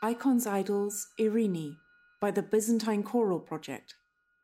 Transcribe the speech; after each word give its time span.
Icons 0.00 0.46
Idols 0.46 1.08
Irini 1.18 1.78
by 2.20 2.30
the 2.30 2.40
Byzantine 2.40 3.02
Choral 3.02 3.40
Project. 3.40 3.96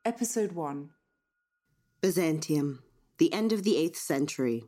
Episode 0.04 0.50
1 0.50 0.91
Byzantium, 2.00 2.83
the 3.19 3.33
end 3.33 3.53
of 3.53 3.63
the 3.63 3.75
8th 3.75 3.95
century. 3.95 4.65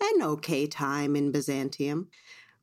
An 0.00 0.22
okay 0.22 0.66
time 0.66 1.14
in 1.14 1.30
Byzantium. 1.30 2.08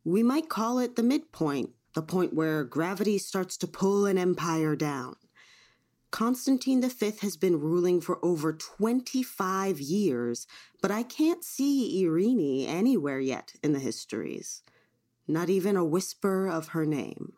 We 0.04 0.24
might 0.24 0.50
call 0.50 0.80
it 0.80 0.96
the 0.96 1.04
midpoint, 1.04 1.70
the 1.94 2.02
point 2.02 2.34
where 2.34 2.64
gravity 2.64 3.20
starts 3.20 3.58
to 3.58 3.68
pull 3.68 4.08
an 4.08 4.18
empire 4.18 4.76
down. 4.76 5.14
Constantine 6.10 6.82
V 6.82 7.12
has 7.22 7.38
been 7.38 7.60
ruling 7.60 8.02
for 8.02 8.18
over 8.26 8.54
25 8.54 9.80
years, 9.80 10.48
but 10.82 10.90
I 10.90 11.04
can't 11.04 11.44
see 11.44 12.04
Irini 12.04 12.68
anywhere 12.68 13.20
yet 13.20 13.54
in 13.62 13.74
the 13.74 13.80
histories 13.80 14.64
not 15.30 15.48
even 15.48 15.78
a 15.78 15.86
whisper 15.86 16.48
of 16.50 16.70
her 16.70 16.88
name. 16.88 17.34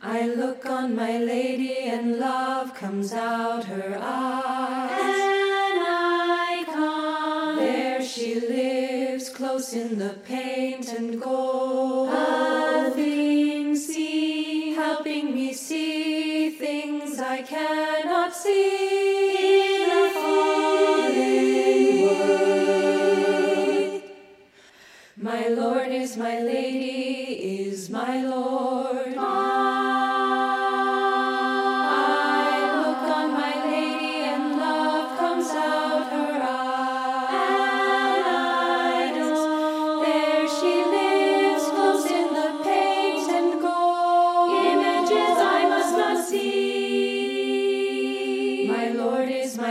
I 0.00 0.28
look 0.28 0.64
on 0.64 0.94
my 0.94 1.18
lady 1.18 1.78
and 1.78 2.18
love 2.20 2.74
comes 2.74 3.12
out 3.12 3.64
her 3.64 3.98
eyes. 4.00 5.18
An 5.60 5.82
icon. 6.68 7.56
There 7.56 8.02
she 8.04 8.38
lives 8.38 9.30
close 9.30 9.72
in 9.72 9.98
the 9.98 10.20
paint 10.24 10.92
and 10.92 11.20
gold. 11.20 11.63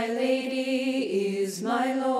My 0.06 0.12
lady, 0.12 1.38
is 1.40 1.62
my 1.62 1.94
Lord. 1.94 2.13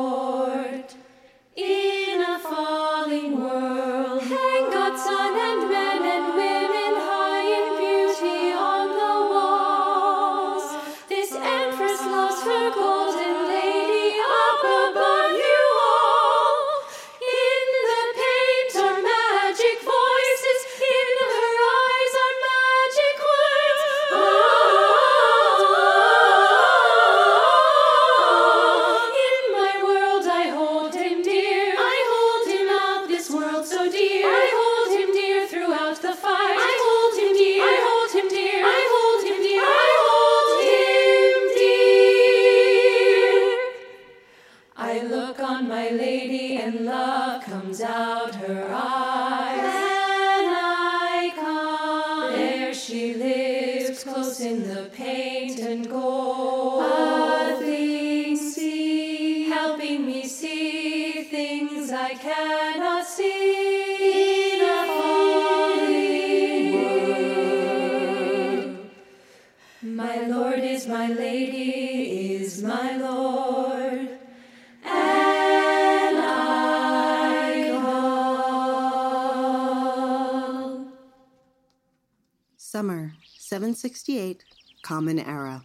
768, 83.74 84.44
Common 84.82 85.18
Era. 85.18 85.62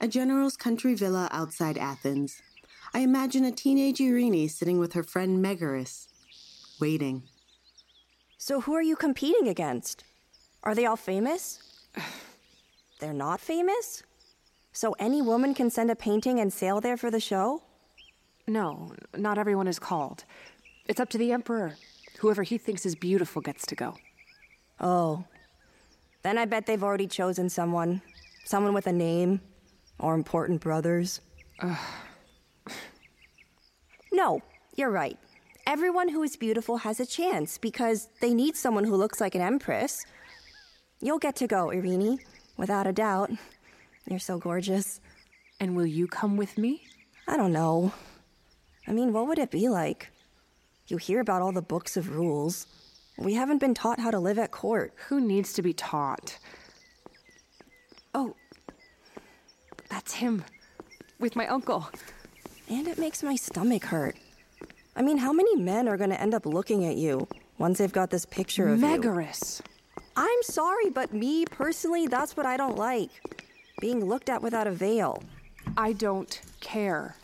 A 0.00 0.08
general's 0.08 0.56
country 0.56 0.94
villa 0.94 1.28
outside 1.30 1.76
Athens. 1.76 2.40
I 2.94 3.00
imagine 3.00 3.44
a 3.44 3.52
teenage 3.52 4.00
Irene 4.00 4.48
sitting 4.48 4.78
with 4.78 4.94
her 4.94 5.02
friend 5.02 5.44
Megaris, 5.44 6.06
waiting. 6.80 7.24
So, 8.38 8.62
who 8.62 8.74
are 8.74 8.82
you 8.82 8.96
competing 8.96 9.48
against? 9.48 10.04
Are 10.62 10.74
they 10.74 10.86
all 10.86 10.96
famous? 10.96 11.58
They're 13.00 13.12
not 13.12 13.40
famous? 13.40 14.02
So, 14.72 14.94
any 14.98 15.20
woman 15.20 15.52
can 15.52 15.68
send 15.68 15.90
a 15.90 15.96
painting 15.96 16.40
and 16.40 16.50
sail 16.50 16.80
there 16.80 16.96
for 16.96 17.10
the 17.10 17.20
show? 17.20 17.62
No, 18.46 18.92
not 19.14 19.36
everyone 19.36 19.68
is 19.68 19.78
called. 19.78 20.24
It's 20.86 21.00
up 21.00 21.10
to 21.10 21.18
the 21.18 21.32
Emperor. 21.32 21.76
Whoever 22.20 22.44
he 22.44 22.56
thinks 22.56 22.86
is 22.86 22.94
beautiful 22.94 23.42
gets 23.42 23.66
to 23.66 23.74
go. 23.74 23.96
Oh. 24.80 25.24
Then 26.26 26.38
I 26.38 26.44
bet 26.44 26.66
they've 26.66 26.82
already 26.82 27.06
chosen 27.06 27.48
someone. 27.48 28.02
Someone 28.44 28.74
with 28.74 28.88
a 28.88 28.92
name. 28.92 29.40
Or 30.00 30.12
important 30.16 30.60
brothers. 30.60 31.20
no, 34.12 34.42
you're 34.74 34.90
right. 34.90 35.16
Everyone 35.68 36.08
who 36.08 36.24
is 36.24 36.34
beautiful 36.34 36.78
has 36.78 36.98
a 36.98 37.06
chance 37.06 37.58
because 37.58 38.08
they 38.20 38.34
need 38.34 38.56
someone 38.56 38.82
who 38.82 38.96
looks 38.96 39.20
like 39.20 39.36
an 39.36 39.40
empress. 39.40 40.04
You'll 41.00 41.20
get 41.20 41.36
to 41.36 41.46
go, 41.46 41.70
Irene, 41.70 42.18
without 42.56 42.88
a 42.88 42.92
doubt. 42.92 43.30
You're 44.10 44.18
so 44.18 44.36
gorgeous. 44.36 45.00
And 45.60 45.76
will 45.76 45.86
you 45.86 46.08
come 46.08 46.36
with 46.36 46.58
me? 46.58 46.88
I 47.28 47.36
don't 47.36 47.52
know. 47.52 47.92
I 48.88 48.90
mean, 48.90 49.12
what 49.12 49.28
would 49.28 49.38
it 49.38 49.52
be 49.52 49.68
like? 49.68 50.08
You 50.88 50.96
hear 50.96 51.20
about 51.20 51.40
all 51.40 51.52
the 51.52 51.62
books 51.62 51.96
of 51.96 52.16
rules. 52.16 52.66
We 53.18 53.34
haven't 53.34 53.58
been 53.58 53.74
taught 53.74 53.98
how 53.98 54.10
to 54.10 54.18
live 54.18 54.38
at 54.38 54.50
court. 54.50 54.92
Who 55.08 55.20
needs 55.20 55.52
to 55.54 55.62
be 55.62 55.72
taught? 55.72 56.38
Oh, 58.14 58.34
that's 59.88 60.14
him. 60.14 60.44
With 61.18 61.34
my 61.34 61.46
uncle. 61.46 61.88
And 62.68 62.86
it 62.88 62.98
makes 62.98 63.22
my 63.22 63.36
stomach 63.36 63.84
hurt. 63.84 64.16
I 64.94 65.02
mean, 65.02 65.18
how 65.18 65.32
many 65.32 65.56
men 65.56 65.88
are 65.88 65.96
going 65.96 66.10
to 66.10 66.20
end 66.20 66.34
up 66.34 66.46
looking 66.46 66.84
at 66.84 66.96
you 66.96 67.26
once 67.58 67.78
they've 67.78 67.92
got 67.92 68.10
this 68.10 68.24
picture 68.24 68.68
of 68.68 68.80
you? 68.80 68.86
Megaris. 68.86 69.60
I'm 70.16 70.42
sorry, 70.42 70.90
but 70.90 71.12
me 71.12 71.44
personally, 71.46 72.06
that's 72.06 72.36
what 72.36 72.46
I 72.46 72.56
don't 72.56 72.76
like. 72.76 73.10
Being 73.80 74.04
looked 74.04 74.30
at 74.30 74.42
without 74.42 74.66
a 74.66 74.70
veil. 74.70 75.22
I 75.76 75.92
don't 75.92 76.40
care. 76.60 77.16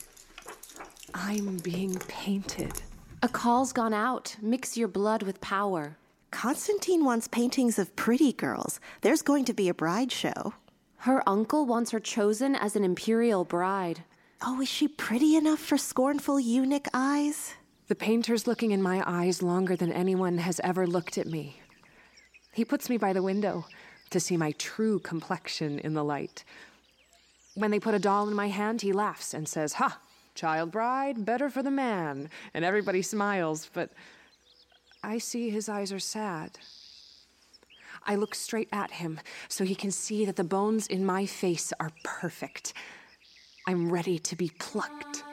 I'm 1.15 1.57
being 1.59 1.95
painted. 2.09 2.83
A 3.25 3.29
call's 3.29 3.73
gone 3.73 3.95
out. 3.95 4.37
Mix 4.43 4.77
your 4.77 4.89
blood 4.89 5.23
with 5.23 5.41
power. 5.41 5.97
Constantine 6.33 7.05
wants 7.05 7.29
paintings 7.29 7.79
of 7.79 7.95
pretty 7.95 8.33
girls. 8.33 8.81
There's 9.03 9.23
going 9.23 9.45
to 9.45 9.55
be 9.55 9.69
a 9.69 9.75
bride 9.75 10.11
show. 10.11 10.55
Her 10.97 11.23
uncle 11.29 11.65
wants 11.65 11.93
her 11.93 12.01
chosen 12.01 12.57
as 12.57 12.75
an 12.75 12.83
imperial 12.83 13.45
bride. 13.45 14.03
Oh, 14.45 14.61
is 14.61 14.69
she 14.69 14.89
pretty 14.89 15.37
enough 15.37 15.61
for 15.61 15.79
scornful 15.79 16.41
eunuch 16.41 16.89
eyes? 16.93 17.55
The 17.87 17.95
painter's 17.95 18.49
looking 18.49 18.73
in 18.73 18.83
my 18.83 19.05
eyes 19.07 19.41
longer 19.41 19.77
than 19.77 19.93
anyone 19.93 20.39
has 20.39 20.61
ever 20.65 20.85
looked 20.85 21.17
at 21.17 21.29
me. 21.29 21.61
He 22.53 22.65
puts 22.65 22.91
me 22.91 22.97
by 22.97 23.13
the 23.13 23.23
window 23.23 23.67
to 24.11 24.19
see 24.19 24.37
my 24.37 24.51
true 24.59 24.99
complexion 24.99 25.79
in 25.79 25.95
the 25.95 26.03
light. 26.03 26.43
When 27.55 27.71
they 27.71 27.79
put 27.79 27.95
a 27.95 28.01
doll 28.01 28.29
in 28.29 28.35
my 28.35 28.49
hand, 28.49 28.83
he 28.83 28.93
laughs 28.93 29.33
and 29.33 29.49
says, 29.49 29.75
Ha! 29.75 30.01
Child 30.35 30.71
bride, 30.71 31.25
better 31.25 31.51
for 31.51 31.63
the 31.63 31.71
man. 31.71 32.31
And 32.55 32.65
everybody 32.65 33.03
smiles, 33.03 33.69
but 33.73 33.91
I 35.03 35.19
see 35.19 35.51
his 35.51 35.69
eyes 35.69 35.93
are 35.93 35.99
sad. 35.99 36.59
I 38.05 38.17
look 38.17 38.35
straight 38.35 38.69
at 38.73 38.93
him 38.93 39.21
so 39.49 39.65
he 39.65 39.75
can 39.75 39.91
see 39.91 40.25
that 40.25 40.37
the 40.37 40.45
bones 40.45 40.87
in 40.87 41.05
my 41.05 41.27
face 41.27 41.73
are 41.79 41.91
perfect. 42.03 42.73
I'm 43.67 43.93
ready 43.93 44.19
to 44.19 44.37
be 44.37 44.51
plucked. 44.59 45.25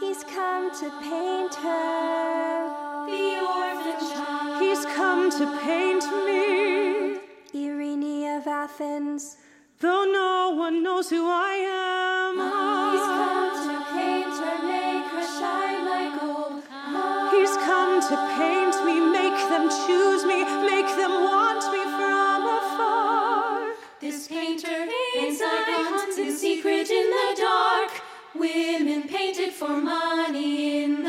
He's 0.00 0.24
come 0.24 0.70
to 0.70 0.90
paint 1.00 1.54
her. 1.54 3.06
The 3.06 3.40
orphan 3.40 4.00
child. 4.10 4.62
He's 4.62 4.84
come 4.96 5.30
to 5.30 5.58
paint 5.62 6.04
me. 6.26 7.20
Irene 7.54 8.36
of 8.36 8.46
Athens. 8.46 9.36
Though 9.80 10.04
no 10.04 10.54
one 10.56 10.82
knows 10.82 11.08
who 11.08 11.26
I 11.28 11.54
am. 11.54 12.69
To 18.10 18.16
paint 18.36 18.84
me, 18.84 18.98
make 18.98 19.38
them 19.48 19.70
choose 19.86 20.24
me, 20.24 20.42
make 20.42 20.90
them 20.96 21.12
want 21.12 21.62
me 21.72 21.82
from 21.84 22.42
afar. 22.58 23.72
This 24.00 24.26
painter 24.26 24.88
paints 25.14 25.40
icons 25.40 26.18
in 26.18 26.36
secret 26.36 26.90
in 26.90 27.08
the 27.08 27.36
dark. 27.40 27.92
Women 28.34 29.04
painted 29.04 29.52
for 29.52 29.68
money 29.68 30.82
in 30.82 30.99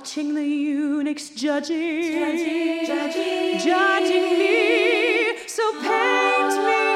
Watching 0.00 0.34
the 0.34 0.42
eunuchs 0.42 1.28
judging, 1.28 2.86
Judging, 2.86 3.58
judging 3.58 4.38
me. 4.38 5.36
So 5.46 5.72
paint 5.82 6.56
me, 6.64 6.89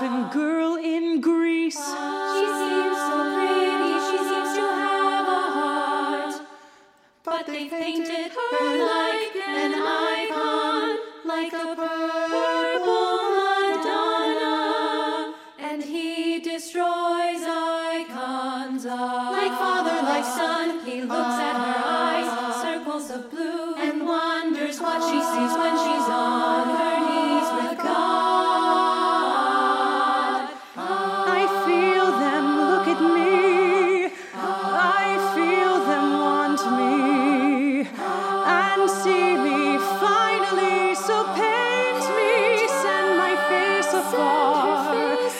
orphan 0.00 0.30
girl 0.30 0.76
in 0.76 1.20
Greece. 1.20 2.09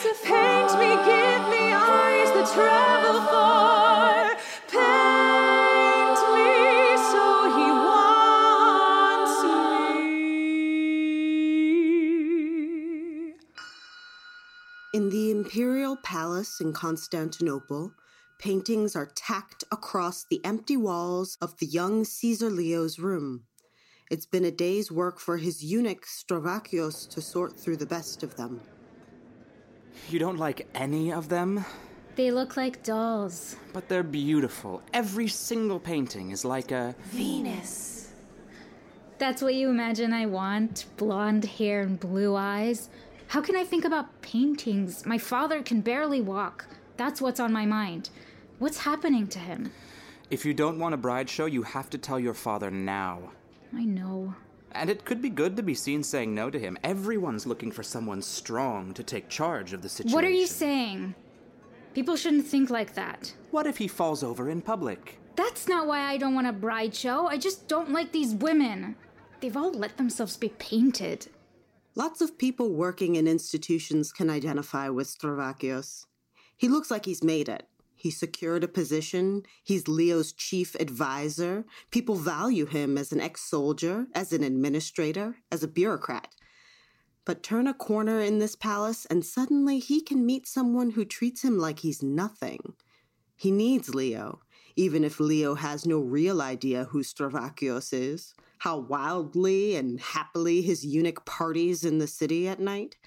Paint 0.01 0.73
me, 0.79 0.89
give 1.05 1.43
me 1.49 1.73
eyes 1.73 2.31
that 2.33 2.47
travel 2.55 3.21
far. 3.21 4.35
Paint 4.67 6.19
me 6.33 6.97
so 7.11 7.23
he 7.55 7.67
wants 7.85 9.35
me. 9.43 9.51
In 14.95 15.03
the 15.11 15.29
imperial 15.29 15.97
palace 15.97 16.59
in 16.59 16.73
Constantinople, 16.73 17.93
paintings 18.39 18.95
are 18.95 19.11
tacked 19.15 19.63
across 19.71 20.23
the 20.23 20.43
empty 20.43 20.77
walls 20.77 21.37
of 21.41 21.59
the 21.59 21.67
young 21.67 22.05
Caesar 22.05 22.49
Leo's 22.49 22.97
room. 22.97 23.43
It's 24.09 24.25
been 24.25 24.45
a 24.45 24.51
day's 24.51 24.91
work 24.91 25.19
for 25.19 25.37
his 25.37 25.63
eunuch 25.63 26.07
Stavrakios 26.07 27.07
to 27.09 27.21
sort 27.21 27.59
through 27.59 27.77
the 27.77 27.85
best 27.85 28.23
of 28.23 28.35
them. 28.35 28.61
You 30.09 30.19
don't 30.19 30.37
like 30.37 30.67
any 30.75 31.11
of 31.11 31.29
them? 31.29 31.65
They 32.15 32.31
look 32.31 32.57
like 32.57 32.83
dolls. 32.83 33.55
But 33.73 33.87
they're 33.87 34.03
beautiful. 34.03 34.81
Every 34.93 35.27
single 35.27 35.79
painting 35.79 36.31
is 36.31 36.43
like 36.43 36.71
a. 36.71 36.95
Venus. 37.05 38.11
That's 39.17 39.41
what 39.41 39.53
you 39.53 39.69
imagine 39.69 40.13
I 40.13 40.25
want? 40.25 40.85
Blonde 40.97 41.45
hair 41.45 41.81
and 41.81 41.99
blue 41.99 42.35
eyes? 42.35 42.89
How 43.27 43.39
can 43.39 43.55
I 43.55 43.63
think 43.63 43.85
about 43.85 44.21
paintings? 44.21 45.05
My 45.05 45.17
father 45.17 45.61
can 45.61 45.81
barely 45.81 46.19
walk. 46.19 46.65
That's 46.97 47.21
what's 47.21 47.39
on 47.39 47.53
my 47.53 47.65
mind. 47.65 48.09
What's 48.59 48.79
happening 48.79 49.27
to 49.27 49.39
him? 49.39 49.71
If 50.29 50.45
you 50.45 50.53
don't 50.53 50.79
want 50.79 50.93
a 50.93 50.97
bride 50.97 51.29
show, 51.29 51.45
you 51.45 51.63
have 51.63 51.89
to 51.91 51.97
tell 51.97 52.19
your 52.19 52.33
father 52.33 52.71
now. 52.71 53.31
I 53.73 53.85
know. 53.85 54.35
And 54.73 54.89
it 54.89 55.05
could 55.05 55.21
be 55.21 55.29
good 55.29 55.57
to 55.57 55.63
be 55.63 55.73
seen 55.73 56.03
saying 56.03 56.33
no 56.33 56.49
to 56.49 56.59
him. 56.59 56.77
Everyone's 56.83 57.45
looking 57.45 57.71
for 57.71 57.83
someone 57.83 58.21
strong 58.21 58.93
to 58.93 59.03
take 59.03 59.29
charge 59.29 59.73
of 59.73 59.81
the 59.81 59.89
situation. 59.89 60.15
What 60.15 60.23
are 60.23 60.29
you 60.29 60.47
saying? 60.47 61.15
People 61.93 62.15
shouldn't 62.15 62.47
think 62.47 62.69
like 62.69 62.93
that. 62.95 63.33
What 63.51 63.67
if 63.67 63.77
he 63.77 63.87
falls 63.87 64.23
over 64.23 64.49
in 64.49 64.61
public? 64.61 65.19
That's 65.35 65.67
not 65.67 65.87
why 65.87 65.99
I 65.99 66.17
don't 66.17 66.35
want 66.35 66.47
a 66.47 66.53
bride 66.53 66.95
show. 66.95 67.27
I 67.27 67.37
just 67.37 67.67
don't 67.67 67.91
like 67.91 68.11
these 68.11 68.33
women. 68.33 68.95
They've 69.41 69.57
all 69.57 69.71
let 69.71 69.97
themselves 69.97 70.37
be 70.37 70.49
painted. 70.49 71.27
Lots 71.95 72.21
of 72.21 72.37
people 72.37 72.73
working 72.73 73.15
in 73.15 73.27
institutions 73.27 74.13
can 74.13 74.29
identify 74.29 74.87
with 74.87 75.07
Stavrakios. 75.07 76.05
He 76.55 76.69
looks 76.69 76.89
like 76.89 77.05
he's 77.05 77.23
made 77.23 77.49
it. 77.49 77.67
He 78.01 78.09
secured 78.09 78.63
a 78.63 78.67
position. 78.67 79.43
He's 79.63 79.87
Leo's 79.87 80.33
chief 80.33 80.73
advisor. 80.79 81.65
People 81.91 82.15
value 82.15 82.65
him 82.65 82.97
as 82.97 83.11
an 83.11 83.21
ex 83.21 83.41
soldier, 83.41 84.07
as 84.15 84.33
an 84.33 84.41
administrator, 84.41 85.35
as 85.51 85.61
a 85.61 85.67
bureaucrat. 85.67 86.33
But 87.25 87.43
turn 87.43 87.67
a 87.67 87.75
corner 87.75 88.19
in 88.19 88.39
this 88.39 88.55
palace, 88.55 89.05
and 89.05 89.23
suddenly 89.23 89.77
he 89.77 90.01
can 90.01 90.25
meet 90.25 90.47
someone 90.47 90.89
who 90.89 91.05
treats 91.05 91.43
him 91.43 91.59
like 91.59 91.81
he's 91.81 92.01
nothing. 92.01 92.73
He 93.35 93.51
needs 93.51 93.93
Leo, 93.93 94.39
even 94.75 95.03
if 95.03 95.19
Leo 95.19 95.53
has 95.53 95.85
no 95.85 95.99
real 95.99 96.41
idea 96.41 96.85
who 96.85 97.03
Stavrakios 97.03 97.93
is, 97.93 98.33
how 98.57 98.79
wildly 98.79 99.75
and 99.75 99.99
happily 99.99 100.63
his 100.63 100.83
eunuch 100.83 101.23
parties 101.25 101.85
in 101.85 101.99
the 101.99 102.07
city 102.07 102.47
at 102.47 102.59
night, 102.59 102.97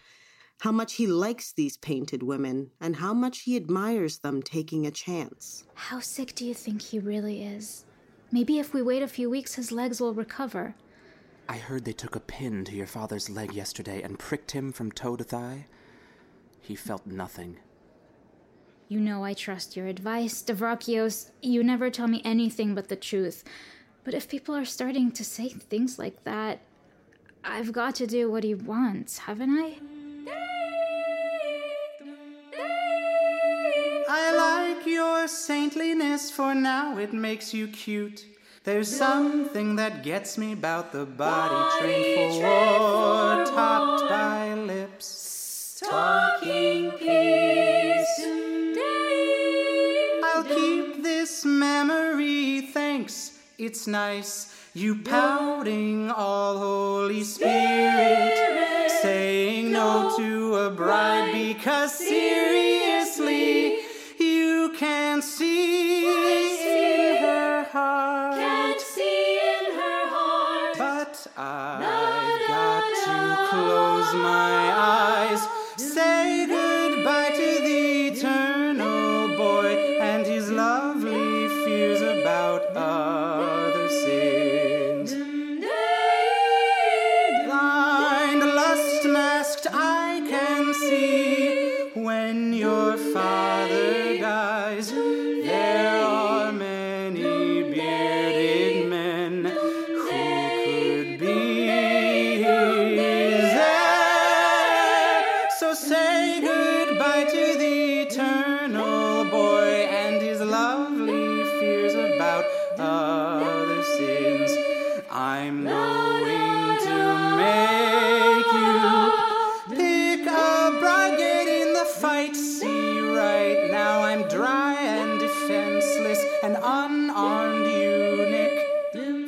how 0.61 0.73
much 0.73 0.94
he 0.94 1.06
likes 1.06 1.52
these 1.52 1.76
painted 1.76 2.23
women, 2.23 2.70
and 2.80 2.96
how 2.96 3.12
much 3.12 3.40
he 3.40 3.56
admires 3.56 4.18
them 4.18 4.42
taking 4.42 4.87
a 4.87 4.90
chance. 4.90 5.64
How 5.75 6.00
sick 6.00 6.34
do 6.34 6.44
you 6.44 6.54
think 6.54 6.80
he 6.80 6.99
really 6.99 7.42
is? 7.42 7.84
Maybe 8.32 8.58
if 8.58 8.73
we 8.73 8.82
wait 8.82 9.02
a 9.02 9.08
few 9.08 9.28
weeks, 9.28 9.54
his 9.54 9.70
legs 9.70 10.00
will 10.00 10.14
recover. 10.14 10.75
I 11.49 11.58
heard 11.58 11.84
they 11.84 11.92
took 11.92 12.16
a 12.16 12.20
pin 12.20 12.64
to 12.64 12.75
your 12.75 12.87
father's 12.87 13.28
leg 13.28 13.52
yesterday 13.52 14.02
and 14.02 14.18
pricked 14.18 14.52
him 14.52 14.73
from 14.73 14.90
toe 14.90 15.16
to 15.16 15.25
thigh. 15.25 15.66
He 16.61 16.75
felt 16.75 17.06
nothing. 17.06 17.58
You 18.88 19.00
know 19.00 19.25
I 19.25 19.34
trust 19.34 19.76
your 19.76 19.87
advice, 19.87 20.42
Stavrakios. 20.42 21.30
You 21.42 21.62
never 21.62 21.90
tell 21.90 22.08
me 22.08 22.23
anything 22.25 22.75
but 22.75 22.88
the 22.88 22.96
truth. 22.96 23.44
But 24.04 24.14
if 24.14 24.28
people 24.28 24.54
are 24.54 24.64
starting 24.64 25.11
to 25.12 25.25
say 25.25 25.49
things 25.49 25.99
like 25.99 26.25
that, 26.25 26.61
I've 27.42 27.73
got 27.73 27.94
to 27.96 28.06
do 28.06 28.30
what 28.30 28.44
he 28.44 28.54
wants, 28.54 29.18
haven't 29.18 29.50
I? 29.50 29.78
Your 35.25 35.28
saintliness, 35.28 36.31
for 36.31 36.54
now 36.54 36.99
it 36.99 37.14
makes 37.14 37.54
you 37.54 37.66
cute. 37.66 38.26
There's 38.64 38.95
something 38.95 39.76
that 39.76 40.02
gets 40.02 40.37
me 40.37 40.52
about 40.52 40.93
the 40.93 41.07
body, 41.07 41.81
trained 41.81 42.35
for 42.35 42.40
war, 42.43 43.47
topped 43.47 44.07
by 44.11 44.52
lips. 44.52 45.81
Talking 45.83 46.90
peace 46.93 48.16
I'll 50.25 50.45
keep 50.45 51.02
this 51.02 51.47
memory, 51.47 52.69
thanks, 52.75 53.33
it's 53.57 53.87
nice. 53.87 54.54
You 54.75 54.97
pouting 54.97 56.11
all 56.11 56.59
Holy 56.59 57.25
Spirit, 57.25 58.90
saying 59.00 59.73
no 59.73 60.14
to 60.19 60.57
a 60.57 60.71
bride 60.71 61.33
because 61.33 61.95
seriously, 61.97 62.74
her 67.75 68.24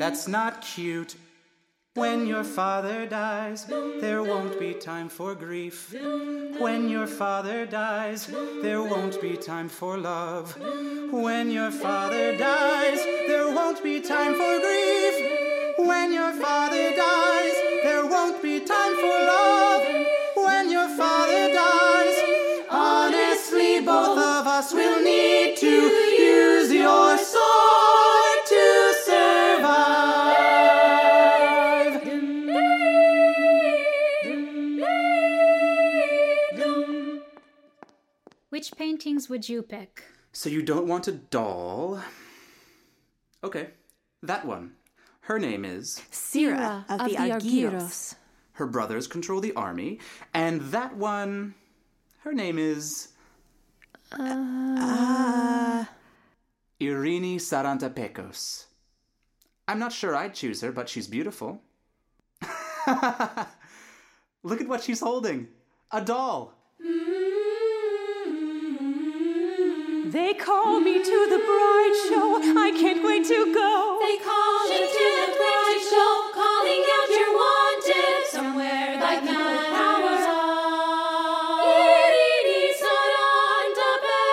That's 0.06 0.28
not 0.28 0.62
cute. 0.62 1.16
When 1.94 2.28
your 2.28 2.44
father 2.44 3.06
dies, 3.06 3.64
there 3.64 4.22
won't 4.22 4.56
be 4.56 4.72
time 4.72 5.08
for 5.08 5.34
grief. 5.34 5.92
When 6.60 6.88
your 6.88 7.08
father 7.08 7.66
dies, 7.66 8.28
there 8.62 8.84
won't 8.84 9.20
be 9.20 9.36
time 9.36 9.68
for 9.68 9.98
love. 9.98 10.56
When 11.10 11.50
your 11.50 11.72
father 11.72 12.38
dies, 12.38 13.00
there 13.26 13.52
won't 13.52 13.82
be 13.82 14.00
time 14.00 14.34
for 14.36 14.60
grief. 14.60 15.14
When 15.76 16.12
your 16.12 16.34
father 16.34 16.94
dies, 16.94 17.54
there 17.82 18.06
won't 18.06 18.40
be 18.40 18.60
time 18.60 18.94
for 18.94 19.16
love. 19.34 19.82
When 20.36 20.70
your 20.70 20.88
father 20.96 21.52
dies, 21.52 22.16
honestly, 22.70 23.80
both 23.80 24.18
of 24.18 24.46
us 24.46 24.72
will 24.72 25.02
need 25.02 25.56
to 25.56 25.66
use 25.66 26.70
your 26.72 27.18
Which 38.66 38.76
paintings 38.76 39.28
would 39.28 39.48
you 39.48 39.62
pick? 39.62 40.02
So 40.32 40.50
you 40.50 40.60
don't 40.60 40.88
want 40.88 41.06
a 41.06 41.12
doll? 41.12 42.00
Okay, 43.44 43.68
that 44.24 44.44
one. 44.44 44.72
Her 45.20 45.38
name 45.38 45.64
is. 45.64 46.02
Sira 46.10 46.84
of 46.88 47.00
of 47.00 47.08
the 47.08 47.14
the 47.14 47.22
Argyros. 47.22 47.72
Argyros. 47.72 48.14
Her 48.54 48.66
brothers 48.66 49.06
control 49.06 49.40
the 49.40 49.52
army, 49.52 50.00
and 50.34 50.62
that 50.72 50.96
one. 50.96 51.54
Her 52.24 52.32
name 52.32 52.58
is. 52.58 53.10
Uh, 54.10 55.84
Irini 56.80 57.36
Sarantapekos. 57.36 58.64
I'm 59.68 59.78
not 59.78 59.92
sure 59.92 60.16
I'd 60.16 60.34
choose 60.34 60.60
her, 60.62 60.72
but 60.72 60.88
she's 60.88 61.06
beautiful. 61.06 61.62
Look 64.42 64.60
at 64.60 64.66
what 64.66 64.82
she's 64.82 64.98
holding 64.98 65.46
a 65.92 66.00
doll. 66.00 66.52
They 70.08 70.34
call 70.34 70.78
me 70.78 71.02
to 71.02 71.26
the 71.28 71.38
bride 71.38 71.94
show. 72.08 72.38
I 72.60 72.70
can't 72.70 73.02
wait 73.04 73.24
to 73.26 73.52
go. 73.52 73.98
They 74.00 74.16
call 74.22 74.68
you 74.70 74.86
to 74.86 75.06
the 75.18 75.32
bride 75.34 75.82
show, 75.90 76.30
calling 76.32 76.84
out 76.96 77.08
you're 77.10 77.34
wanted 77.34 78.26
somewhere 78.30 79.00
like 79.00 79.20
people 79.22 79.50
with 79.50 79.66
powers. 79.66 80.26
Irini 81.66 82.70
Sarantapekos 82.82 84.30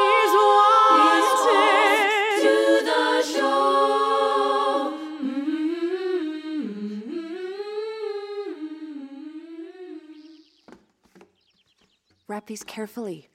He's 0.00 0.32
wanted. 0.40 2.08
to 2.40 2.54
the 2.88 3.04
show. 3.36 4.96
Wrap 12.28 12.46
these 12.46 12.64
carefully. 12.64 13.28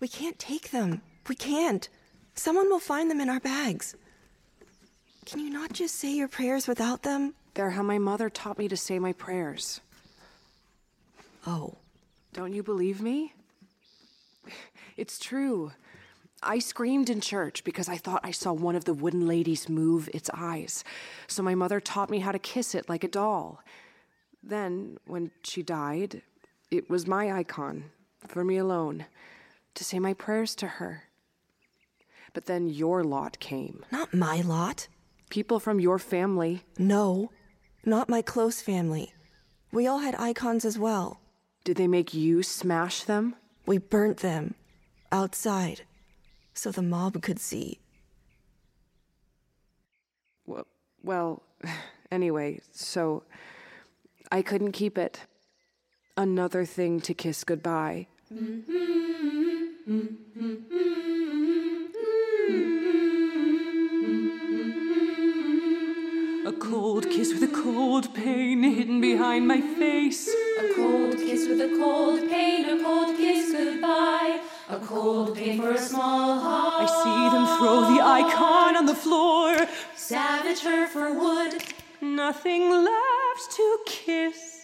We 0.00 0.08
can't 0.08 0.38
take 0.38 0.70
them. 0.70 1.02
We 1.28 1.34
can't. 1.34 1.88
Someone 2.34 2.68
will 2.68 2.80
find 2.80 3.10
them 3.10 3.20
in 3.20 3.30
our 3.30 3.40
bags. 3.40 3.96
Can 5.24 5.40
you 5.40 5.50
not 5.50 5.72
just 5.72 5.96
say 5.96 6.14
your 6.14 6.28
prayers 6.28 6.68
without 6.68 7.02
them? 7.02 7.34
They're 7.54 7.70
how 7.70 7.82
my 7.82 7.98
mother 7.98 8.28
taught 8.28 8.58
me 8.58 8.68
to 8.68 8.76
say 8.76 8.98
my 8.98 9.12
prayers. 9.12 9.80
Oh. 11.46 11.76
Don't 12.32 12.52
you 12.52 12.62
believe 12.62 13.00
me? 13.00 13.32
It's 14.98 15.18
true. 15.18 15.72
I 16.42 16.58
screamed 16.58 17.08
in 17.08 17.22
church 17.22 17.64
because 17.64 17.88
I 17.88 17.96
thought 17.96 18.20
I 18.22 18.30
saw 18.30 18.52
one 18.52 18.76
of 18.76 18.84
the 18.84 18.92
wooden 18.92 19.26
ladies 19.26 19.68
move 19.68 20.10
its 20.12 20.28
eyes. 20.34 20.84
So 21.26 21.42
my 21.42 21.54
mother 21.54 21.80
taught 21.80 22.10
me 22.10 22.18
how 22.18 22.32
to 22.32 22.38
kiss 22.38 22.74
it 22.74 22.90
like 22.90 23.04
a 23.04 23.08
doll. 23.08 23.62
Then, 24.42 24.98
when 25.06 25.30
she 25.42 25.62
died, 25.62 26.20
it 26.70 26.90
was 26.90 27.06
my 27.06 27.32
icon, 27.32 27.84
for 28.28 28.44
me 28.44 28.58
alone, 28.58 29.06
to 29.76 29.84
say 29.84 29.98
my 29.98 30.14
prayers 30.14 30.54
to 30.56 30.66
her. 30.66 31.04
But 32.32 32.46
then 32.46 32.66
your 32.66 33.02
lot 33.04 33.38
came. 33.38 33.84
Not 33.90 34.12
my 34.12 34.40
lot. 34.40 34.88
People 35.30 35.58
from 35.58 35.80
your 35.80 35.98
family. 35.98 36.64
No, 36.78 37.30
not 37.84 38.08
my 38.08 38.20
close 38.20 38.60
family. 38.60 39.14
We 39.72 39.86
all 39.86 39.98
had 39.98 40.14
icons 40.16 40.64
as 40.64 40.78
well. 40.78 41.20
Did 41.64 41.76
they 41.76 41.88
make 41.88 42.14
you 42.14 42.42
smash 42.42 43.04
them? 43.04 43.36
We 43.64 43.78
burnt 43.78 44.18
them 44.18 44.54
outside 45.10 45.82
so 46.54 46.70
the 46.70 46.82
mob 46.82 47.20
could 47.22 47.40
see. 47.40 47.80
Well, 50.46 50.66
well, 51.02 51.42
anyway, 52.10 52.60
so 52.72 53.24
I 54.30 54.42
couldn't 54.42 54.72
keep 54.72 54.96
it. 54.98 55.20
Another 56.16 56.64
thing 56.64 57.00
to 57.02 57.14
kiss 57.14 57.44
goodbye. 57.44 58.06
A 58.28 58.32
cold 66.58 67.08
kiss 67.08 67.32
with 67.32 67.44
a 67.44 67.52
cold 67.54 68.12
pain 68.14 68.64
hidden 68.64 69.00
behind 69.00 69.46
my 69.46 69.60
face. 69.60 70.28
A 70.58 70.74
cold 70.74 71.16
kiss 71.18 71.46
with 71.46 71.60
a 71.60 71.68
cold 71.78 72.28
pain, 72.28 72.64
a 72.64 72.82
cold 72.82 73.16
kiss 73.16 73.52
goodbye. 73.52 74.40
A 74.70 74.80
cold 74.80 75.36
pain 75.36 75.60
for 75.60 75.70
a 75.70 75.78
small 75.78 76.40
heart. 76.40 76.82
I 76.82 76.86
see 77.04 77.28
them 77.30 77.46
throw 77.58 77.94
the 77.94 78.02
icon 78.02 78.76
on 78.76 78.86
the 78.86 78.94
floor. 78.96 79.68
Savage 79.94 80.62
her 80.62 80.88
for 80.88 81.12
wood. 81.14 81.62
Nothing 82.00 82.70
left 82.70 83.52
to 83.52 83.78
kiss. 83.86 84.55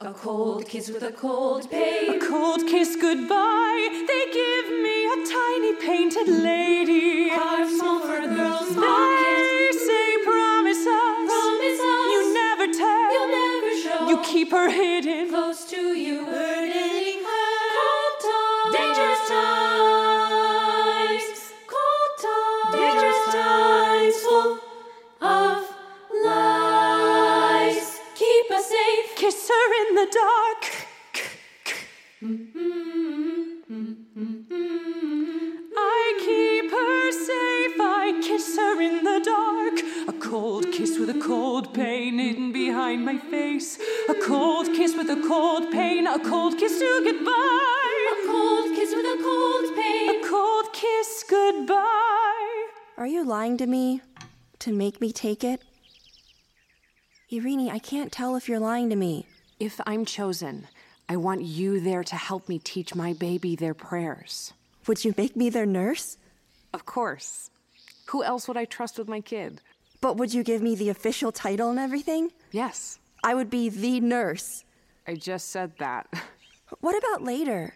A 0.00 0.12
cold 0.12 0.66
kiss 0.66 0.90
with 0.90 1.04
a 1.04 1.12
cold 1.12 1.70
pain. 1.70 2.14
A 2.14 2.18
cold 2.18 2.66
kiss 2.66 2.96
goodbye. 2.96 4.04
They 4.08 4.32
give 4.32 4.68
me 4.82 5.06
a 5.06 5.16
tiny 5.24 5.74
painted 5.76 6.26
lady. 6.42 7.30
Carved 7.30 7.70
small 7.70 8.00
for 8.00 8.16
a 8.16 8.26
girl's 8.26 8.74
They 8.74 9.70
say 9.72 10.24
promise 10.24 10.84
us. 10.84 11.30
Promise 11.30 11.80
us. 11.80 12.10
You 12.12 12.34
never 12.34 12.66
tell. 12.72 13.12
You'll 13.12 13.28
never 13.28 13.80
show. 13.80 14.08
You 14.08 14.20
keep 14.24 14.50
her 14.50 14.68
hidden. 14.68 15.30
close 15.30 15.64
to 15.66 15.96
you, 15.96 16.26
burdening 16.26 17.03
safe. 29.44 29.50
Kiss 29.50 29.50
her 29.50 29.72
in 29.88 29.94
the 29.94 30.06
dark. 30.12 30.62
I 35.76 36.18
keep 36.24 36.70
her 36.70 37.12
safe. 37.12 37.80
I 37.80 38.20
kiss 38.22 38.56
her 38.56 38.80
in 38.80 39.04
the 39.04 39.20
dark. 39.24 39.80
A 40.08 40.12
cold 40.18 40.72
kiss 40.72 40.98
with 40.98 41.10
a 41.10 41.20
cold 41.20 41.74
pain 41.74 42.18
hidden 42.18 42.52
behind 42.52 43.04
my 43.04 43.18
face. 43.18 43.78
A 44.08 44.14
cold 44.14 44.66
kiss 44.68 44.96
with 44.96 45.10
a 45.10 45.20
cold 45.28 45.70
pain. 45.70 46.06
A 46.06 46.18
cold 46.18 46.58
kiss 46.58 46.78
to 46.78 47.02
goodbye. 47.04 48.12
A 48.12 48.26
cold 48.26 48.74
kiss 48.74 48.94
with 48.94 49.06
a 49.06 49.22
cold 49.22 49.76
pain. 49.76 50.10
A 50.10 50.28
cold 50.28 50.72
kiss 50.72 51.24
goodbye. 51.28 52.68
Are 52.96 53.06
you 53.06 53.24
lying 53.24 53.58
to 53.58 53.66
me 53.66 54.00
to 54.60 54.72
make 54.72 55.00
me 55.00 55.12
take 55.12 55.44
it? 55.44 55.62
Irini, 57.30 57.70
I 57.70 57.78
can't 57.78 58.12
tell 58.12 58.36
if 58.36 58.48
you're 58.48 58.60
lying 58.60 58.88
to 58.90 58.96
me. 58.96 59.26
If 59.60 59.80
I'm 59.86 60.04
chosen, 60.04 60.66
I 61.08 61.16
want 61.16 61.42
you 61.42 61.78
there 61.78 62.02
to 62.02 62.16
help 62.16 62.48
me 62.48 62.58
teach 62.58 62.94
my 62.94 63.12
baby 63.12 63.54
their 63.54 63.74
prayers. 63.74 64.52
Would 64.88 65.04
you 65.04 65.14
make 65.16 65.36
me 65.36 65.48
their 65.48 65.66
nurse? 65.66 66.16
Of 66.72 66.84
course. 66.86 67.50
Who 68.06 68.24
else 68.24 68.48
would 68.48 68.56
I 68.56 68.64
trust 68.64 68.98
with 68.98 69.08
my 69.08 69.20
kid? 69.20 69.60
But 70.00 70.16
would 70.16 70.34
you 70.34 70.42
give 70.42 70.60
me 70.60 70.74
the 70.74 70.88
official 70.88 71.30
title 71.30 71.70
and 71.70 71.78
everything? 71.78 72.32
Yes. 72.50 72.98
I 73.22 73.34
would 73.34 73.48
be 73.48 73.68
the 73.68 74.00
nurse. 74.00 74.64
I 75.06 75.14
just 75.14 75.50
said 75.50 75.72
that. 75.78 76.06
What 76.80 76.96
about 76.98 77.22
later? 77.22 77.74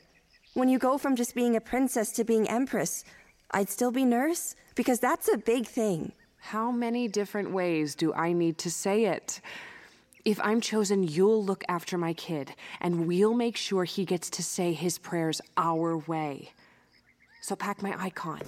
When 0.54 0.68
you 0.68 0.78
go 0.78 0.98
from 0.98 1.14
just 1.14 1.34
being 1.34 1.54
a 1.54 1.60
princess 1.60 2.10
to 2.12 2.24
being 2.24 2.48
empress, 2.48 3.04
I'd 3.52 3.68
still 3.68 3.92
be 3.92 4.04
nurse? 4.04 4.56
Because 4.74 4.98
that's 4.98 5.28
a 5.32 5.36
big 5.36 5.66
thing. 5.66 6.12
How 6.38 6.72
many 6.72 7.06
different 7.06 7.52
ways 7.52 7.94
do 7.94 8.12
I 8.14 8.32
need 8.32 8.58
to 8.58 8.70
say 8.70 9.04
it? 9.04 9.40
If 10.28 10.38
I'm 10.42 10.60
chosen, 10.60 11.04
you'll 11.04 11.42
look 11.42 11.64
after 11.70 11.96
my 11.96 12.12
kid, 12.12 12.52
and 12.82 13.06
we'll 13.06 13.32
make 13.32 13.56
sure 13.56 13.84
he 13.84 14.04
gets 14.04 14.28
to 14.28 14.42
say 14.42 14.74
his 14.74 14.98
prayers 14.98 15.40
our 15.56 15.96
way. 15.96 16.50
So 17.40 17.56
pack 17.56 17.82
my 17.82 17.98
icon. 17.98 18.42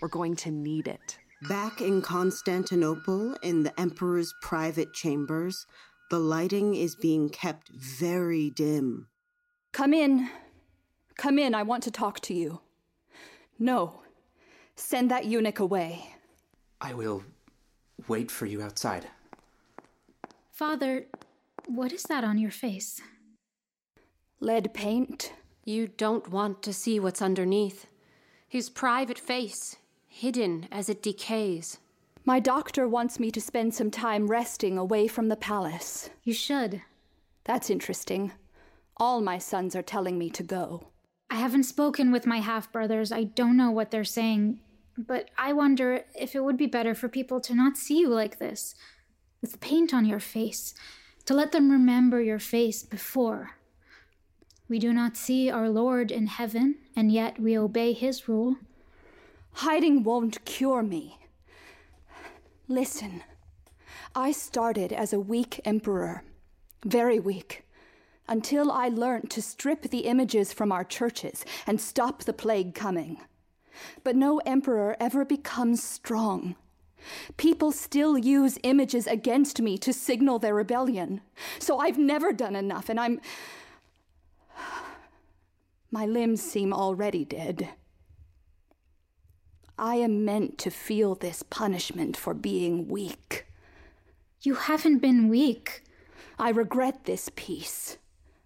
We're 0.00 0.08
going 0.08 0.34
to 0.36 0.50
need 0.50 0.88
it. 0.88 1.18
Back 1.42 1.82
in 1.82 2.00
Constantinople, 2.00 3.34
in 3.42 3.64
the 3.64 3.78
Emperor's 3.78 4.32
private 4.40 4.94
chambers, 4.94 5.66
the 6.08 6.18
lighting 6.18 6.74
is 6.74 6.96
being 6.96 7.28
kept 7.28 7.68
very 7.68 8.48
dim. 8.48 9.08
Come 9.72 9.92
in. 9.92 10.30
Come 11.18 11.38
in, 11.38 11.54
I 11.54 11.64
want 11.64 11.82
to 11.82 11.90
talk 11.90 12.20
to 12.20 12.32
you. 12.32 12.62
No. 13.58 14.00
Send 14.74 15.10
that 15.10 15.26
eunuch 15.26 15.58
away. 15.58 16.14
I 16.80 16.94
will 16.94 17.24
wait 18.08 18.30
for 18.30 18.46
you 18.46 18.62
outside. 18.62 19.06
Father, 20.54 21.06
what 21.66 21.92
is 21.92 22.04
that 22.04 22.22
on 22.22 22.38
your 22.38 22.52
face? 22.52 23.02
Lead 24.38 24.72
paint? 24.72 25.32
You 25.64 25.88
don't 25.88 26.30
want 26.30 26.62
to 26.62 26.72
see 26.72 27.00
what's 27.00 27.20
underneath. 27.20 27.88
His 28.46 28.70
private 28.70 29.18
face, 29.18 29.74
hidden 30.06 30.68
as 30.70 30.88
it 30.88 31.02
decays. 31.02 31.78
My 32.24 32.38
doctor 32.38 32.86
wants 32.86 33.18
me 33.18 33.32
to 33.32 33.40
spend 33.40 33.74
some 33.74 33.90
time 33.90 34.28
resting 34.28 34.78
away 34.78 35.08
from 35.08 35.28
the 35.28 35.34
palace. 35.34 36.08
You 36.22 36.32
should. 36.32 36.82
That's 37.42 37.68
interesting. 37.68 38.30
All 38.96 39.20
my 39.20 39.38
sons 39.38 39.74
are 39.74 39.82
telling 39.82 40.18
me 40.18 40.30
to 40.30 40.44
go. 40.44 40.86
I 41.30 41.34
haven't 41.34 41.64
spoken 41.64 42.12
with 42.12 42.26
my 42.26 42.38
half 42.38 42.70
brothers. 42.70 43.10
I 43.10 43.24
don't 43.24 43.56
know 43.56 43.72
what 43.72 43.90
they're 43.90 44.04
saying. 44.04 44.60
But 44.96 45.30
I 45.36 45.52
wonder 45.52 46.04
if 46.16 46.36
it 46.36 46.44
would 46.44 46.56
be 46.56 46.66
better 46.68 46.94
for 46.94 47.08
people 47.08 47.40
to 47.40 47.56
not 47.56 47.76
see 47.76 47.98
you 47.98 48.08
like 48.08 48.38
this, 48.38 48.76
with 49.44 49.60
paint 49.60 49.92
on 49.92 50.06
your 50.06 50.20
face, 50.20 50.72
to 51.26 51.34
let 51.34 51.52
them 51.52 51.70
remember 51.70 52.18
your 52.18 52.38
face 52.38 52.82
before. 52.82 53.50
We 54.70 54.78
do 54.78 54.90
not 54.90 55.18
see 55.18 55.50
our 55.50 55.68
Lord 55.68 56.10
in 56.10 56.28
heaven, 56.28 56.76
and 56.96 57.12
yet 57.12 57.38
we 57.38 57.58
obey 57.58 57.92
his 57.92 58.26
rule. 58.26 58.56
Hiding 59.52 60.02
won't 60.02 60.42
cure 60.46 60.82
me. 60.82 61.18
Listen, 62.68 63.22
I 64.14 64.32
started 64.32 64.94
as 64.94 65.12
a 65.12 65.20
weak 65.20 65.60
emperor, 65.66 66.24
very 66.82 67.18
weak, 67.18 67.66
until 68.26 68.72
I 68.72 68.88
learnt 68.88 69.28
to 69.32 69.42
strip 69.42 69.82
the 69.90 70.06
images 70.06 70.54
from 70.54 70.72
our 70.72 70.84
churches 70.84 71.44
and 71.66 71.78
stop 71.78 72.24
the 72.24 72.32
plague 72.32 72.74
coming. 72.74 73.18
But 74.04 74.16
no 74.16 74.38
emperor 74.46 74.96
ever 74.98 75.22
becomes 75.26 75.84
strong. 75.84 76.56
People 77.36 77.72
still 77.72 78.16
use 78.16 78.58
images 78.62 79.06
against 79.06 79.60
me 79.60 79.78
to 79.78 79.92
signal 79.92 80.38
their 80.38 80.54
rebellion. 80.54 81.20
So 81.58 81.78
I've 81.78 81.98
never 81.98 82.32
done 82.32 82.56
enough, 82.56 82.88
and 82.88 83.00
I'm. 83.00 83.20
My 85.90 86.06
limbs 86.06 86.42
seem 86.42 86.72
already 86.72 87.24
dead. 87.24 87.70
I 89.78 89.96
am 89.96 90.24
meant 90.24 90.58
to 90.58 90.70
feel 90.70 91.14
this 91.14 91.42
punishment 91.42 92.16
for 92.16 92.34
being 92.34 92.88
weak. 92.88 93.46
You 94.42 94.54
haven't 94.54 94.98
been 94.98 95.28
weak. 95.28 95.82
I 96.38 96.50
regret 96.50 97.04
this 97.04 97.30
piece, 97.34 97.96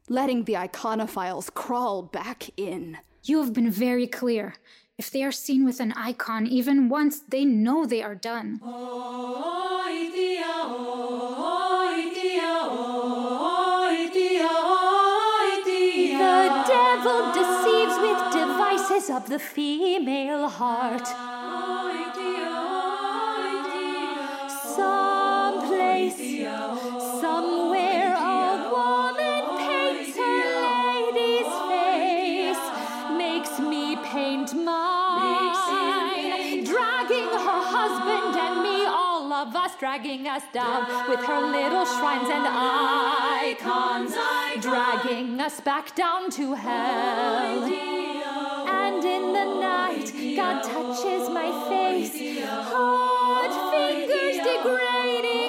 letting 0.08 0.44
the 0.44 0.54
iconophiles 0.54 1.52
crawl 1.52 2.02
back 2.02 2.50
in. 2.56 2.98
You 3.24 3.42
have 3.42 3.52
been 3.52 3.70
very 3.70 4.06
clear. 4.06 4.54
If 4.98 5.12
they 5.12 5.22
are 5.22 5.30
seen 5.30 5.64
with 5.64 5.78
an 5.78 5.92
icon 5.92 6.48
even 6.48 6.88
once, 6.88 7.20
they 7.20 7.44
know 7.44 7.86
they 7.86 8.02
are 8.02 8.16
done. 8.16 8.58
The 16.18 16.64
devil 16.66 17.32
deceives 17.32 17.96
with 18.02 18.20
devices 18.32 19.08
of 19.08 19.28
the 19.28 19.38
female 19.38 20.48
heart. 20.48 21.06
Someplace, 24.74 26.18
of 39.48 39.56
us 39.56 39.74
dragging 39.78 40.26
us 40.28 40.42
down 40.52 41.08
with 41.08 41.20
her 41.20 41.40
little 41.40 41.86
shrines 41.86 42.28
and 42.30 42.46
icons, 42.46 44.14
dragging 44.60 45.40
us 45.40 45.58
back 45.60 45.94
down 45.94 46.30
to 46.30 46.52
hell. 46.52 47.64
And 47.64 49.02
in 49.02 49.32
the 49.32 49.60
night, 49.60 50.12
God 50.36 50.62
touches 50.62 51.30
my 51.30 51.50
face, 51.70 52.44
hot 52.46 53.52
fingers 53.72 54.36
degrading 54.36 55.47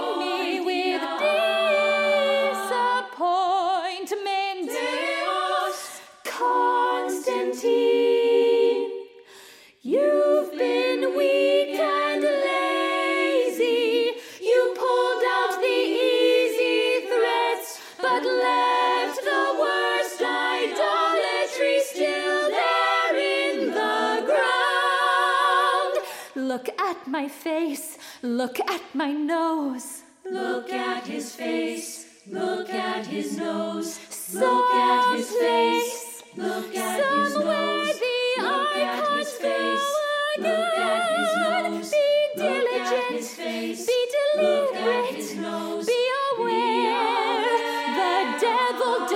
but 18.60 18.80
left 19.06 19.22
the 19.24 19.46
worst 19.64 20.22
idolatry 20.22 21.80
still 21.82 22.50
there 22.50 23.16
in 23.16 23.56
the 23.68 24.24
ground. 24.30 25.94
Look 26.36 26.68
at 26.80 27.08
my 27.08 27.28
face, 27.28 27.98
look 28.22 28.60
at 28.60 28.82
my 28.94 29.12
nose. 29.12 30.04
Look 30.30 30.72
at 30.72 31.08
his 31.08 31.34
face, 31.36 32.06
look 32.28 32.70
at 32.70 33.06
his 33.06 33.38
nose. 33.38 34.00
Look 34.34 34.74
at 34.74 35.16
his 35.16 35.30
face, 35.32 36.24
look 36.36 36.76
at 36.76 37.00
his 37.00 37.36
nose. 37.36 38.00
Look 38.38 38.76
at 38.78 39.18
his 39.18 39.32
face, 39.34 39.90
look 40.38 40.78
at 40.78 41.04
his 41.18 41.32
nose. 41.44 41.92
Be 41.92 42.08
diligent, 42.36 43.38
be 43.38 44.00
deliberate, 44.36 45.86
be 45.86 46.02
aware. 46.38 47.39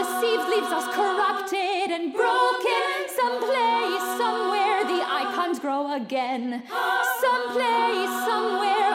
Deceives, 0.04 0.44
leaves 0.50 0.68
us 0.68 0.84
corrupted 0.94 1.88
and 1.96 2.12
broken. 2.12 2.88
Someplace, 3.08 4.04
somewhere, 4.20 4.84
the 4.84 5.00
icons 5.00 5.60
grow 5.60 5.94
again. 5.94 6.62
Someplace, 7.22 8.12
somewhere, 8.28 8.93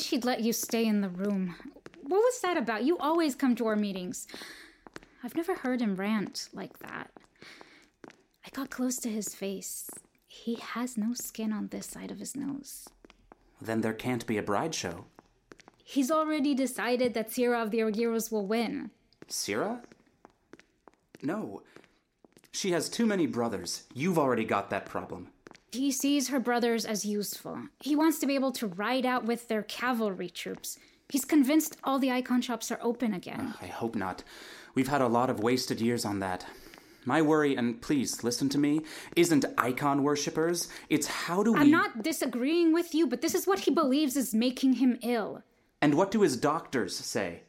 wish 0.00 0.08
he'd 0.08 0.24
let 0.24 0.40
you 0.40 0.50
stay 0.50 0.86
in 0.86 1.02
the 1.02 1.10
room. 1.10 1.54
What 2.00 2.20
was 2.20 2.40
that 2.40 2.56
about? 2.56 2.84
You 2.84 2.96
always 2.96 3.34
come 3.34 3.54
to 3.56 3.66
our 3.66 3.76
meetings. 3.76 4.26
I've 5.22 5.36
never 5.36 5.54
heard 5.54 5.82
him 5.82 5.94
rant 5.94 6.48
like 6.54 6.78
that. 6.78 7.10
I 8.08 8.48
got 8.54 8.70
close 8.70 8.96
to 9.00 9.10
his 9.10 9.34
face. 9.34 9.90
He 10.26 10.54
has 10.54 10.96
no 10.96 11.12
skin 11.12 11.52
on 11.52 11.68
this 11.68 11.84
side 11.84 12.10
of 12.10 12.18
his 12.18 12.34
nose. 12.34 12.88
Then 13.60 13.82
there 13.82 13.92
can't 13.92 14.26
be 14.26 14.38
a 14.38 14.42
bride 14.42 14.74
show. 14.74 15.04
He's 15.84 16.10
already 16.10 16.54
decided 16.54 17.12
that 17.12 17.30
Sierra 17.30 17.62
of 17.62 17.70
the 17.70 17.80
Argyros 17.80 18.32
will 18.32 18.46
win. 18.46 18.92
Syrah? 19.28 19.82
No. 21.20 21.60
She 22.52 22.70
has 22.70 22.88
too 22.88 23.04
many 23.04 23.26
brothers. 23.26 23.82
You've 23.92 24.18
already 24.18 24.46
got 24.46 24.70
that 24.70 24.86
problem. 24.86 25.28
He 25.72 25.92
sees 25.92 26.28
her 26.28 26.40
brothers 26.40 26.84
as 26.84 27.04
useful. 27.04 27.58
He 27.80 27.94
wants 27.94 28.18
to 28.18 28.26
be 28.26 28.34
able 28.34 28.52
to 28.52 28.66
ride 28.66 29.06
out 29.06 29.24
with 29.24 29.48
their 29.48 29.62
cavalry 29.62 30.28
troops. 30.28 30.78
He's 31.08 31.24
convinced 31.24 31.76
all 31.84 31.98
the 31.98 32.10
icon 32.10 32.42
shops 32.42 32.70
are 32.70 32.78
open 32.82 33.14
again. 33.14 33.54
I 33.60 33.66
hope 33.66 33.94
not. 33.94 34.24
We've 34.74 34.88
had 34.88 35.00
a 35.00 35.08
lot 35.08 35.30
of 35.30 35.40
wasted 35.40 35.80
years 35.80 36.04
on 36.04 36.20
that. 36.20 36.46
My 37.04 37.22
worry, 37.22 37.56
and 37.56 37.80
please 37.80 38.22
listen 38.22 38.48
to 38.50 38.58
me, 38.58 38.82
isn't 39.16 39.44
icon 39.56 40.02
worshippers. 40.02 40.68
It's 40.88 41.06
how 41.06 41.42
do 41.42 41.52
we. 41.52 41.60
I'm 41.60 41.70
not 41.70 42.02
disagreeing 42.02 42.72
with 42.72 42.94
you, 42.94 43.06
but 43.06 43.22
this 43.22 43.34
is 43.34 43.46
what 43.46 43.60
he 43.60 43.70
believes 43.70 44.16
is 44.16 44.34
making 44.34 44.74
him 44.74 44.98
ill. 45.02 45.42
And 45.80 45.94
what 45.94 46.10
do 46.10 46.20
his 46.20 46.36
doctors 46.36 46.94
say? 46.94 47.42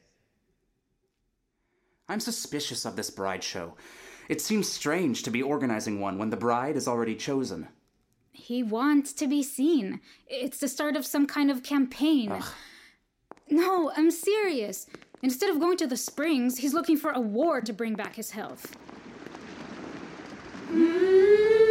I'm 2.08 2.20
suspicious 2.20 2.86
of 2.86 2.96
this 2.96 3.10
bride 3.10 3.44
show. 3.44 3.76
It 4.30 4.42
seems 4.42 4.70
strange 4.70 5.24
to 5.24 5.32
be 5.32 5.42
organizing 5.44 6.00
one 6.00 6.18
when 6.18 6.30
the 6.30 6.38
bride 6.38 6.78
is 6.78 6.88
already 6.88 7.16
chosen. 7.16 7.68
He 8.32 8.64
wants 8.64 9.14
to 9.14 9.28
be 9.28 9.44
seen. 9.44 10.00
It's 10.28 10.58
the 10.58 10.68
start 10.68 10.96
of 10.96 11.06
some 11.06 11.28
kind 11.28 11.52
of 11.52 11.64
campaign. 11.64 12.32
Ugh. 12.32 12.54
No, 13.50 13.92
I'm 13.96 14.12
serious. 14.12 14.88
Instead 15.22 15.50
of 15.50 15.60
going 15.60 15.78
to 15.78 15.88
the 15.88 15.98
springs, 15.98 16.58
he's 16.58 16.74
looking 16.74 16.98
for 16.98 17.12
a 17.12 17.20
war 17.20 17.62
to 17.62 17.74
bring 17.74 17.96
back 17.96 18.16
his 18.16 18.32
health. 18.32 18.76
Citadel 20.70 21.71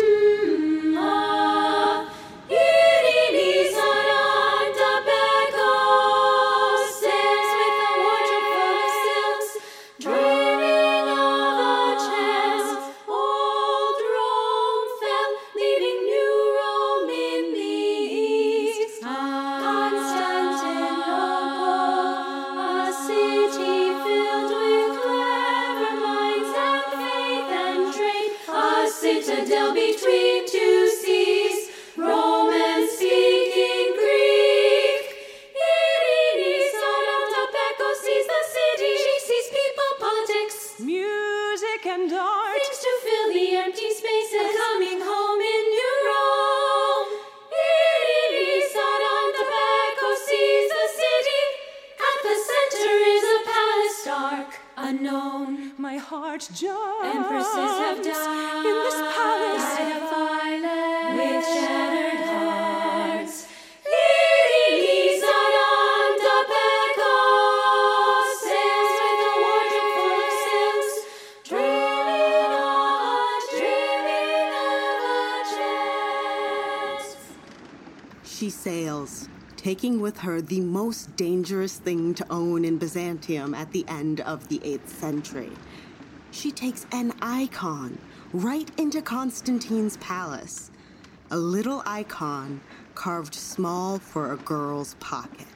unknown. 54.90 55.72
My 55.78 55.96
heart 55.98 56.48
jumps. 56.52 57.14
Empresses 57.14 57.74
have 57.84 57.98
died 58.02 58.66
in 58.66 58.76
this 58.84 58.98
palace. 59.14 59.68
Died 59.78 59.96
of 59.96 60.10
violence 60.10 60.79
taking 79.70 80.00
with 80.00 80.18
her 80.18 80.40
the 80.40 80.60
most 80.60 81.14
dangerous 81.14 81.76
thing 81.76 82.12
to 82.12 82.26
own 82.28 82.64
in 82.64 82.76
Byzantium 82.76 83.54
at 83.54 83.70
the 83.70 83.84
end 83.86 84.20
of 84.22 84.48
the 84.48 84.58
8th 84.58 84.88
century. 84.88 85.52
She 86.32 86.50
takes 86.50 86.86
an 86.90 87.12
icon 87.22 87.96
right 88.32 88.68
into 88.76 89.00
Constantine's 89.00 89.96
palace. 89.98 90.72
A 91.30 91.36
little 91.36 91.84
icon 91.86 92.60
carved 92.96 93.36
small 93.36 94.00
for 94.00 94.32
a 94.32 94.36
girl's 94.38 94.94
pocket. 94.98 95.46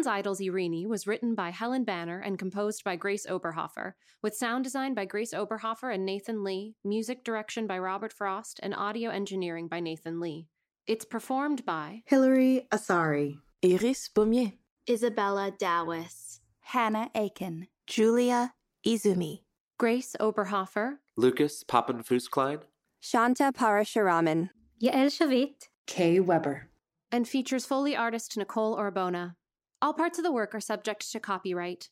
Icon's 0.00 0.06
Idols 0.06 0.40
Irini 0.40 0.86
was 0.86 1.06
written 1.06 1.34
by 1.34 1.50
Helen 1.50 1.84
Banner 1.84 2.20
and 2.20 2.38
composed 2.38 2.82
by 2.84 2.96
Grace 2.96 3.26
Oberhofer, 3.26 3.92
with 4.22 4.34
sound 4.34 4.64
design 4.64 4.94
by 4.94 5.04
Grace 5.04 5.34
Oberhofer 5.34 5.92
and 5.94 6.06
Nathan 6.06 6.42
Lee, 6.42 6.74
music 6.82 7.22
direction 7.22 7.66
by 7.66 7.78
Robert 7.78 8.10
Frost, 8.10 8.58
and 8.62 8.74
audio 8.74 9.10
engineering 9.10 9.68
by 9.68 9.78
Nathan 9.78 10.18
Lee. 10.18 10.48
It's 10.86 11.04
performed 11.04 11.66
by 11.66 12.00
Hilary 12.06 12.66
Asari, 12.72 13.40
Iris 13.62 14.08
Baumier, 14.08 14.54
Isabella 14.88 15.52
Dawes, 15.58 16.40
Hannah 16.60 17.10
Aiken, 17.14 17.66
Julia 17.86 18.54
Izumi, 18.86 19.42
Grace 19.78 20.16
Oberhofer, 20.18 20.94
Lucas 21.18 21.62
Papenfusklein, 21.62 22.62
Shanta 23.00 23.52
Parasuraman, 23.52 24.48
Yael 24.82 25.10
Shavit, 25.10 25.68
Kay 25.86 26.20
Weber. 26.20 26.70
and 27.12 27.28
features 27.28 27.66
Foley 27.66 27.94
artist 27.94 28.38
Nicole 28.38 28.78
Orbona. 28.78 29.34
All 29.82 29.94
parts 29.94 30.18
of 30.18 30.24
the 30.24 30.32
work 30.32 30.54
are 30.54 30.60
subject 30.60 31.10
to 31.10 31.18
copyright. 31.18 31.88